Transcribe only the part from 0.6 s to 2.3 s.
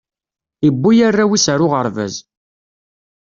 iwwi arraw is ar uɣerbaz